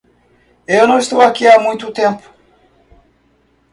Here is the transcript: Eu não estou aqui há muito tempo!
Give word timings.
Eu 0.67 0.87
não 0.87 0.97
estou 0.97 1.21
aqui 1.21 1.45
há 1.47 1.59
muito 1.59 1.91
tempo! 1.93 2.27